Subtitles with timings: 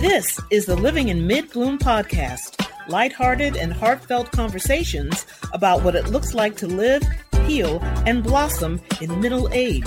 [0.00, 6.08] This is the Living in Mid Bloom podcast, lighthearted and heartfelt conversations about what it
[6.08, 7.02] looks like to live,
[7.44, 9.84] heal, and blossom in middle age.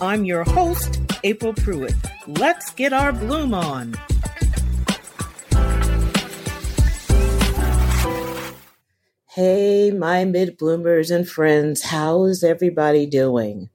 [0.00, 1.94] I'm your host, April Pruitt.
[2.28, 3.96] Let's get our bloom on.
[9.30, 13.68] Hey, my mid bloomers and friends, how's everybody doing?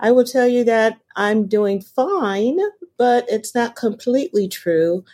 [0.00, 2.58] I will tell you that I'm doing fine,
[3.00, 5.06] but it's not completely true.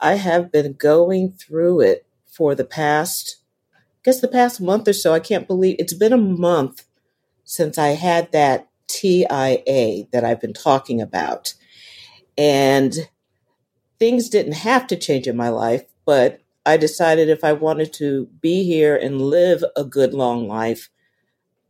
[0.00, 3.36] I have been going through it for the past,
[3.74, 5.12] I guess the past month or so.
[5.12, 6.86] I can't believe it's been a month
[7.44, 11.52] since I had that TIA that I've been talking about.
[12.38, 12.94] And
[13.98, 18.30] things didn't have to change in my life, but I decided if I wanted to
[18.40, 20.88] be here and live a good long life,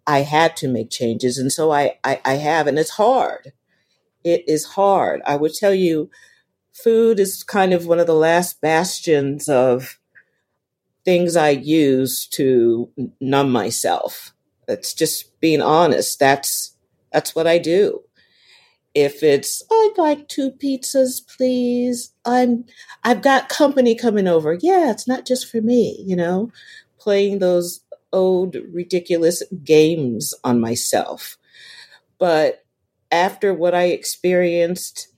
[0.06, 1.36] I had to make changes.
[1.36, 3.54] And so I, I, I have, and it's hard.
[4.28, 5.22] It is hard.
[5.26, 6.10] I would tell you,
[6.72, 9.98] food is kind of one of the last bastions of
[11.04, 14.34] things I use to numb myself.
[14.66, 16.18] It's just being honest.
[16.18, 16.76] That's
[17.12, 18.02] that's what I do
[18.94, 22.12] if it's I'd like two pizzas, please.
[22.24, 22.64] I'm
[23.04, 24.58] I've got company coming over.
[24.60, 26.50] Yeah, it's not just for me, you know,
[26.98, 27.80] playing those
[28.12, 31.36] old ridiculous games on myself.
[32.18, 32.64] But
[33.10, 35.08] after what I experienced,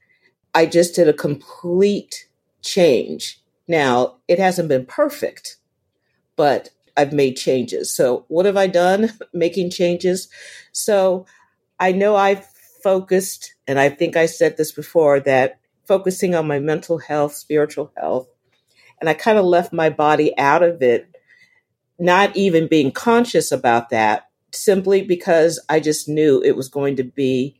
[0.54, 2.28] I just did a complete
[2.62, 3.40] change.
[3.68, 5.56] Now, it hasn't been perfect,
[6.36, 7.94] but I've made changes.
[7.94, 9.10] So, what have I done?
[9.32, 10.28] Making changes.
[10.72, 11.26] So,
[11.78, 12.44] I know I've
[12.82, 17.92] focused, and I think I said this before, that focusing on my mental health, spiritual
[17.96, 18.28] health,
[19.00, 21.08] and I kind of left my body out of it,
[21.98, 27.04] not even being conscious about that, simply because I just knew it was going to
[27.04, 27.59] be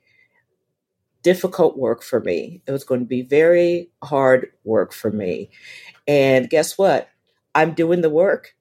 [1.23, 2.63] difficult work for me.
[2.67, 5.51] It was going to be very hard work for me.
[6.07, 7.09] And guess what?
[7.55, 8.55] I'm doing the work.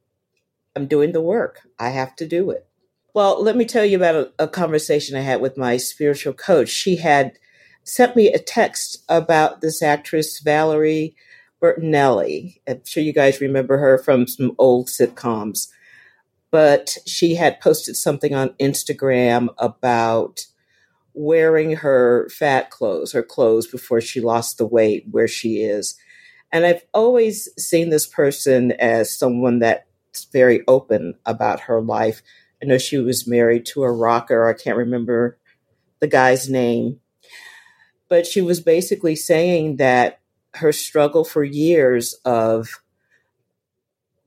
[0.75, 1.61] I'm doing the work.
[1.77, 2.67] I have to do it.
[3.13, 6.69] Well, let me tell you about a, a, conversation I had with my spiritual coach.
[6.69, 7.33] She had
[7.83, 11.15] sent me a text about this actress, Valerie
[11.61, 12.61] Bertinelli.
[12.67, 15.69] I'm sure you guys remember her from some old sitcoms.
[16.51, 20.45] But she had posted something on Instagram about
[21.13, 25.95] wearing her fat clothes, her clothes before she lost the weight where she is.
[26.51, 32.21] And I've always seen this person as someone that's very open about her life
[32.61, 34.47] I know she was married to a rocker.
[34.47, 35.37] I can't remember
[35.99, 36.99] the guy's name.
[38.09, 40.19] But she was basically saying that
[40.55, 42.81] her struggle for years of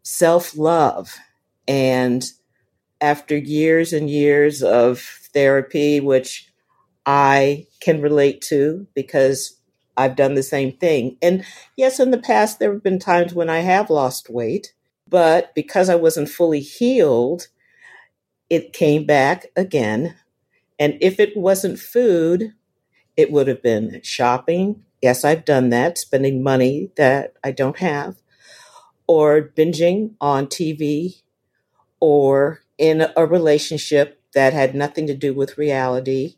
[0.02, 1.18] self love
[1.66, 2.24] and
[3.00, 5.00] after years and years of
[5.34, 6.51] therapy, which
[7.06, 9.58] I can relate to because
[9.96, 11.18] I've done the same thing.
[11.20, 11.44] And
[11.76, 14.72] yes, in the past, there have been times when I have lost weight,
[15.08, 17.48] but because I wasn't fully healed,
[18.48, 20.16] it came back again.
[20.78, 22.54] And if it wasn't food,
[23.16, 24.84] it would have been shopping.
[25.02, 28.16] Yes, I've done that, spending money that I don't have,
[29.06, 31.22] or binging on TV,
[32.00, 36.36] or in a relationship that had nothing to do with reality,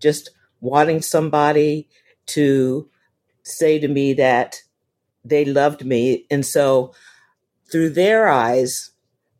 [0.00, 0.30] just
[0.60, 1.88] wanting somebody
[2.26, 2.88] to
[3.42, 4.62] say to me that
[5.24, 6.26] they loved me.
[6.30, 6.92] And so
[7.70, 8.90] through their eyes,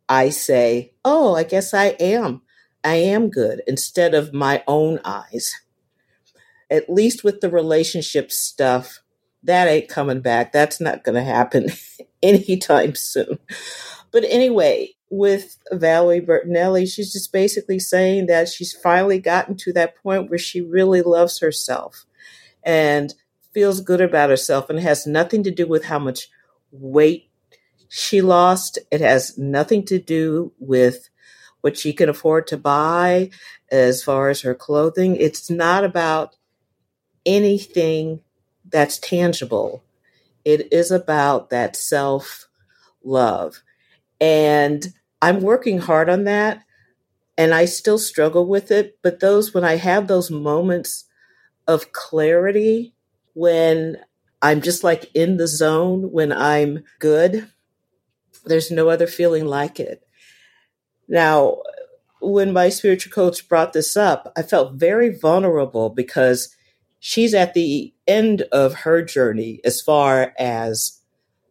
[0.08, 2.42] I say, oh, I guess I am.
[2.82, 5.52] I am good instead of my own eyes.
[6.70, 9.00] At least with the relationship stuff,
[9.42, 10.52] that ain't coming back.
[10.52, 11.68] That's not going to happen
[12.22, 13.38] anytime soon.
[14.12, 19.96] But anyway, with Valerie Bertinelli, she's just basically saying that she's finally gotten to that
[19.96, 22.06] point where she really loves herself
[22.62, 23.12] and
[23.52, 26.28] feels good about herself and has nothing to do with how much
[26.70, 27.28] weight
[27.88, 28.78] she lost.
[28.92, 31.10] It has nothing to do with
[31.60, 33.30] what she can afford to buy
[33.70, 35.16] as far as her clothing.
[35.16, 36.36] It's not about
[37.26, 38.20] anything
[38.68, 39.82] that's tangible.
[40.44, 42.48] It is about that self
[43.02, 43.62] love.
[44.20, 46.62] And I'm working hard on that
[47.36, 48.98] and I still struggle with it.
[49.02, 51.04] But those, when I have those moments
[51.66, 52.94] of clarity,
[53.34, 53.98] when
[54.42, 57.48] I'm just like in the zone, when I'm good,
[58.44, 60.06] there's no other feeling like it.
[61.08, 61.62] Now,
[62.20, 66.54] when my spiritual coach brought this up, I felt very vulnerable because
[66.98, 71.00] she's at the end of her journey as far as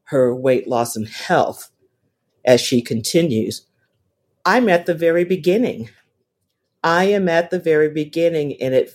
[0.05, 1.68] her weight loss and health
[2.49, 3.61] as she continues.
[4.43, 5.89] I'm at the very beginning.
[6.83, 8.91] I am at the very beginning and it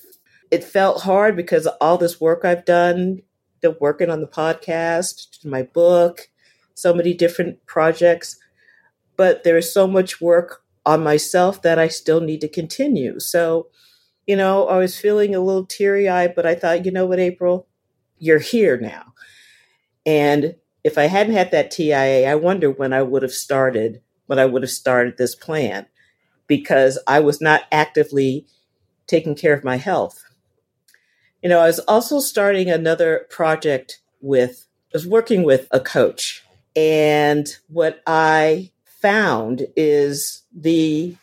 [0.51, 3.21] it felt hard because all this work I've done
[3.61, 6.29] the working on the podcast, my book,
[6.75, 8.37] so many different projects.
[9.17, 13.21] But there's so much work on myself that I still need to continue.
[13.21, 13.69] So,
[14.27, 17.21] you know, I was feeling a little teary eyed, but I thought, you know what,
[17.21, 17.69] April,
[18.19, 19.15] you're here now.
[20.05, 24.39] And if I hadn't had that TIA, I wonder when I would have started, when
[24.39, 25.87] I would have started this plan
[26.47, 28.47] because I was not actively
[29.07, 30.23] taking care of my health.
[31.43, 36.45] You know, I was also starting another project with, I was working with a coach.
[36.77, 41.17] And what I found is the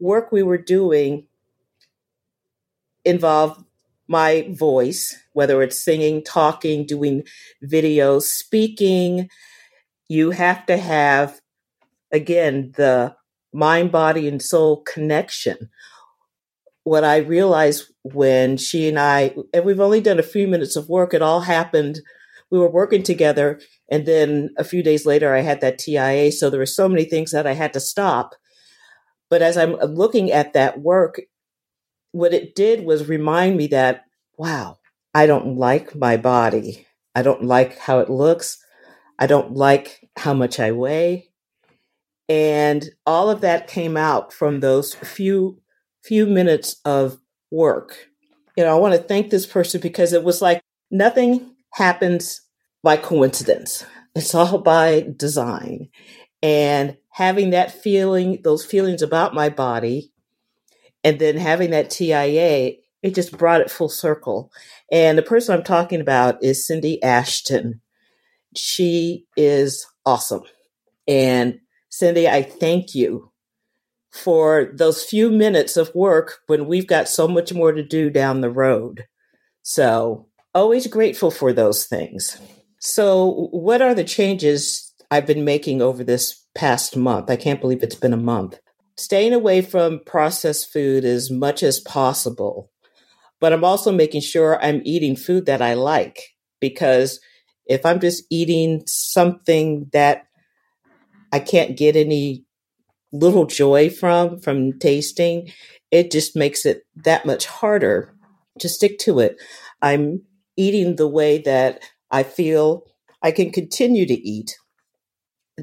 [0.00, 1.26] work we were doing
[3.04, 3.64] involved
[4.08, 7.22] my voice, whether it's singing, talking, doing
[7.64, 9.28] videos, speaking.
[10.08, 11.40] You have to have,
[12.12, 13.14] again, the
[13.52, 15.70] mind, body, and soul connection.
[16.84, 20.88] What I realized when she and I, and we've only done a few minutes of
[20.88, 22.00] work, it all happened.
[22.50, 23.60] We were working together,
[23.90, 26.32] and then a few days later, I had that TIA.
[26.32, 28.34] So there were so many things that I had to stop.
[29.30, 31.20] But as I'm looking at that work,
[32.12, 34.04] what it did was remind me that,
[34.36, 34.78] wow,
[35.14, 36.86] I don't like my body.
[37.14, 38.58] I don't like how it looks.
[39.18, 41.30] I don't like how much I weigh.
[42.28, 45.60] And all of that came out from those few
[46.02, 47.18] few minutes of
[47.50, 48.08] work.
[48.56, 50.60] You know, I want to thank this person because it was like
[50.90, 52.40] nothing happens
[52.82, 53.84] by coincidence.
[54.14, 55.88] It's all by design.
[56.42, 60.11] And having that feeling, those feelings about my body
[61.04, 64.52] and then having that TIA, it just brought it full circle.
[64.90, 67.80] And the person I'm talking about is Cindy Ashton.
[68.54, 70.42] She is awesome.
[71.08, 71.58] And
[71.88, 73.32] Cindy, I thank you
[74.12, 78.40] for those few minutes of work when we've got so much more to do down
[78.40, 79.06] the road.
[79.62, 82.38] So, always grateful for those things.
[82.78, 87.30] So, what are the changes I've been making over this past month?
[87.30, 88.58] I can't believe it's been a month
[88.96, 92.70] staying away from processed food as much as possible.
[93.40, 96.20] But I'm also making sure I'm eating food that I like
[96.60, 97.20] because
[97.66, 100.24] if I'm just eating something that
[101.32, 102.44] I can't get any
[103.12, 105.50] little joy from from tasting,
[105.90, 108.14] it just makes it that much harder
[108.58, 109.36] to stick to it.
[109.80, 110.22] I'm
[110.56, 112.84] eating the way that I feel
[113.22, 114.56] I can continue to eat.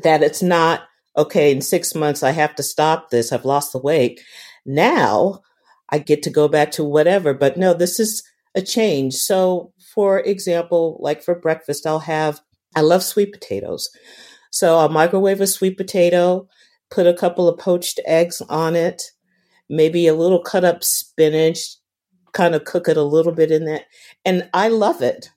[0.03, 0.81] That it's not
[1.17, 3.31] okay, in six months, I have to stop this.
[3.31, 4.21] I've lost the weight.
[4.65, 5.41] Now
[5.89, 7.33] I get to go back to whatever.
[7.33, 8.23] But no, this is
[8.55, 9.15] a change.
[9.15, 12.41] So, for example, like for breakfast, I'll have,
[12.75, 13.89] I love sweet potatoes.
[14.51, 16.47] So I'll microwave a sweet potato,
[16.89, 19.03] put a couple of poached eggs on it,
[19.69, 21.75] maybe a little cut up spinach,
[22.33, 23.85] kind of cook it a little bit in that.
[24.25, 25.29] And I love it.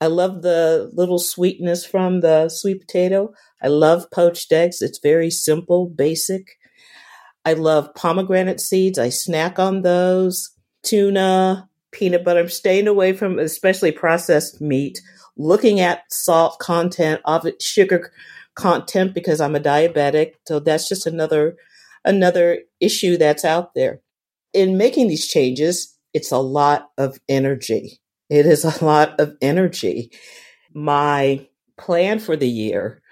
[0.00, 3.32] I love the little sweetness from the sweet potato.
[3.62, 4.80] I love poached eggs.
[4.80, 6.58] It's very simple, basic.
[7.44, 8.98] I love pomegranate seeds.
[8.98, 10.50] I snack on those.
[10.82, 12.40] Tuna, peanut butter.
[12.40, 15.00] I'm staying away from especially processed meat,
[15.36, 18.10] looking at salt content of it, sugar
[18.54, 20.32] content because I'm a diabetic.
[20.46, 21.56] So that's just another
[22.04, 24.00] another issue that's out there.
[24.52, 27.99] In making these changes, it's a lot of energy.
[28.30, 30.12] It is a lot of energy.
[30.72, 31.46] My
[31.76, 33.02] plan for the year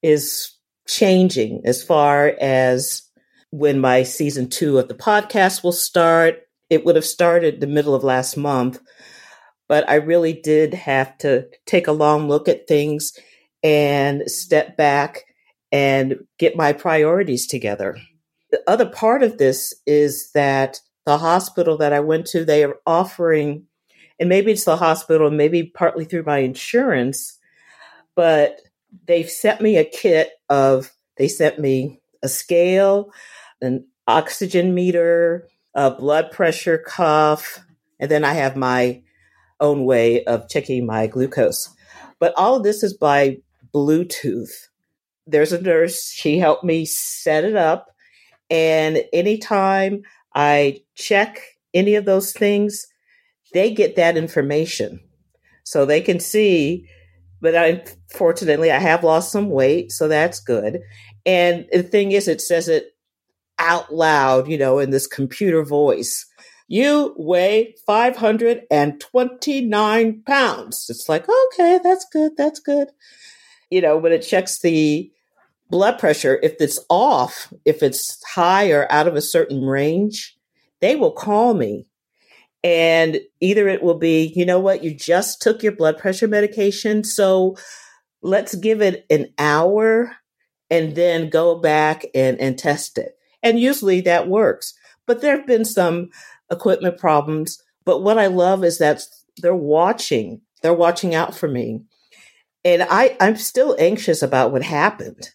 [0.00, 3.02] is changing as far as
[3.50, 6.42] when my season two of the podcast will start.
[6.70, 8.80] It would have started the middle of last month,
[9.68, 13.12] but I really did have to take a long look at things
[13.64, 15.24] and step back
[15.72, 17.98] and get my priorities together.
[18.52, 22.76] The other part of this is that the hospital that I went to, they are
[22.86, 23.66] offering,
[24.20, 27.38] and maybe it's the hospital, maybe partly through my insurance,
[28.14, 28.60] but
[29.06, 33.12] they've sent me a kit of, they sent me a scale,
[33.62, 37.64] an oxygen meter, a blood pressure cuff,
[37.98, 39.02] and then I have my
[39.58, 41.74] own way of checking my glucose.
[42.18, 43.38] But all of this is by
[43.74, 44.68] Bluetooth.
[45.26, 47.86] There's a nurse, she helped me set it up.
[48.50, 50.02] And anytime
[50.34, 51.40] I check
[51.72, 52.86] any of those things,
[53.52, 55.00] they get that information.
[55.64, 56.88] So they can see
[57.40, 60.80] but I fortunately I have lost some weight, so that's good.
[61.24, 62.94] And the thing is, it says it
[63.58, 66.26] out loud, you know, in this computer voice.
[66.68, 70.86] You weigh 529 pounds.
[70.88, 72.36] It's like, okay, that's good.
[72.36, 72.88] That's good.
[73.70, 75.10] You know, when it checks the
[75.68, 80.38] blood pressure, if it's off, if it's high or out of a certain range,
[80.80, 81.88] they will call me
[82.62, 87.04] And either it will be, you know what, you just took your blood pressure medication.
[87.04, 87.56] So
[88.22, 90.16] let's give it an hour
[90.68, 93.16] and then go back and, and test it.
[93.42, 94.74] And usually that works.
[95.06, 96.10] But there have been some
[96.50, 97.62] equipment problems.
[97.84, 99.02] But what I love is that
[99.38, 101.80] they're watching, they're watching out for me.
[102.64, 105.30] And I, I'm still anxious about what happened.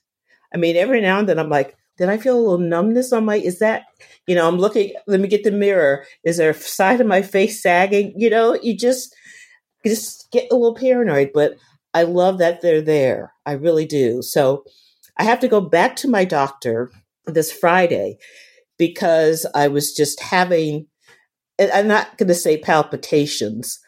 [0.53, 3.25] I mean, every now and then I'm like, did I feel a little numbness on
[3.25, 3.83] my, is that,
[4.27, 6.05] you know, I'm looking, let me get the mirror.
[6.23, 8.13] Is there a side of my face sagging?
[8.17, 9.15] You know, you just,
[9.83, 11.55] you just get a little paranoid, but
[11.93, 13.33] I love that they're there.
[13.45, 14.21] I really do.
[14.21, 14.65] So
[15.17, 16.91] I have to go back to my doctor
[17.25, 18.17] this Friday
[18.77, 20.87] because I was just having,
[21.59, 23.79] I'm not going to say palpitations,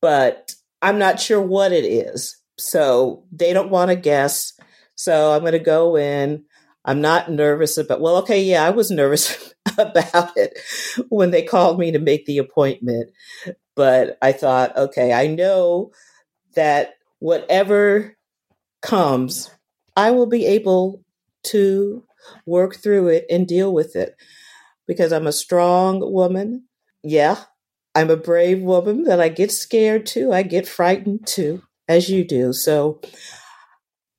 [0.00, 2.36] but I'm not sure what it is.
[2.58, 4.52] So they don't want to guess.
[4.94, 6.44] So I'm going to go in.
[6.84, 10.58] I'm not nervous about, well, okay, yeah, I was nervous about it
[11.08, 13.10] when they called me to make the appointment.
[13.74, 15.92] But I thought, okay, I know
[16.54, 18.16] that whatever
[18.82, 19.50] comes,
[19.96, 21.02] I will be able
[21.44, 22.04] to
[22.46, 24.14] work through it and deal with it
[24.86, 26.66] because I'm a strong woman.
[27.02, 27.36] Yeah,
[27.94, 30.32] I'm a brave woman that I get scared too.
[30.32, 32.52] I get frightened too, as you do.
[32.52, 33.00] So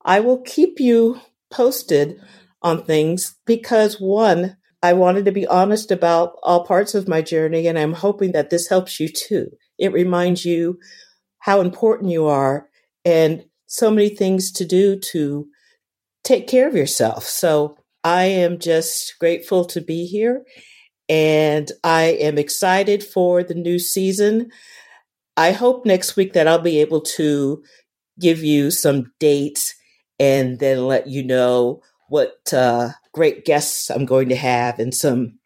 [0.03, 1.19] I will keep you
[1.51, 2.21] posted
[2.65, 7.67] on things because one, I wanted to be honest about all parts of my journey,
[7.67, 9.51] and I'm hoping that this helps you too.
[9.77, 10.79] It reminds you
[11.39, 12.67] how important you are
[13.05, 15.47] and so many things to do to
[16.23, 17.25] take care of yourself.
[17.25, 20.43] So I am just grateful to be here
[21.07, 24.49] and I am excited for the new season.
[25.37, 27.63] I hope next week that I'll be able to
[28.19, 29.75] give you some dates
[30.19, 35.39] and then let you know what uh, great guests I'm going to have and some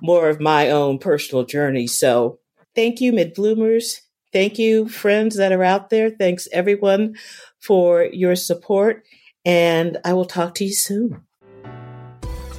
[0.00, 1.86] more of my own personal journey.
[1.86, 2.38] So
[2.74, 4.02] thank you, mid bloomers.
[4.32, 6.10] Thank you, friends that are out there.
[6.10, 7.16] Thanks, everyone,
[7.60, 9.04] for your support.
[9.44, 11.22] And I will talk to you soon.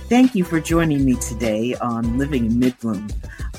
[0.09, 3.13] Thank you for joining me today on Living in Midbloom.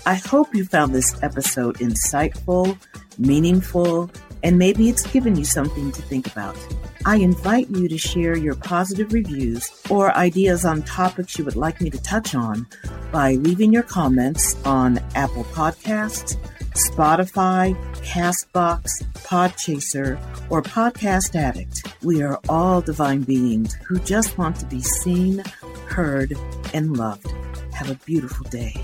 [0.07, 2.79] I hope you found this episode insightful,
[3.19, 4.11] meaningful,
[4.43, 6.57] and maybe it's given you something to think about.
[7.05, 11.81] I invite you to share your positive reviews or ideas on topics you would like
[11.81, 12.67] me to touch on
[13.13, 16.37] by leaving your comments on Apple Podcasts,
[16.75, 20.19] Spotify, Castbox, Podchaser,
[20.51, 21.95] or Podcast Addict.
[22.03, 25.43] We are all divine beings who just want to be seen,
[25.87, 26.37] heard,
[26.75, 27.33] and loved.
[27.73, 28.75] Have a beautiful day.